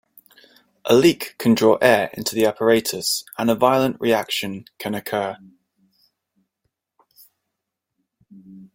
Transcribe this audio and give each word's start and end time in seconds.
A 0.85 0.95
leak 0.95 1.35
can 1.37 1.53
draw 1.53 1.75
air 1.75 2.09
into 2.13 2.33
the 2.33 2.43
apparatus 2.47 3.23
and 3.37 3.51
a 3.51 3.55
violent 3.55 3.97
reaction 4.01 4.65
can 4.79 4.95
occur. 4.95 5.37